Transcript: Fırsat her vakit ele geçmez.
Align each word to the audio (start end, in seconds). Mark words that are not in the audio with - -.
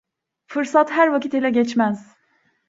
Fırsat 0.47 0.91
her 0.91 1.07
vakit 1.07 1.33
ele 1.33 1.49
geçmez. 1.49 2.15